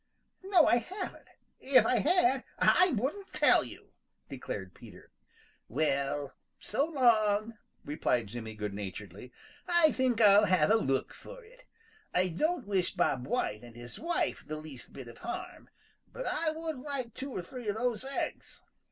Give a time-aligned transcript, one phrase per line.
[0.41, 1.27] "No, I haven't!
[1.59, 3.91] If I had, I wouldn't tell you,"
[4.29, 5.11] declared Peter.
[5.69, 9.31] "Well, so long," replied Jimmy good naturedly.
[9.67, 11.67] "I think I'll have a look for it.
[12.15, 15.69] I don't wish Bob White and his wife the least bit of harm,
[16.11, 18.63] but I would like two or three of those eggs."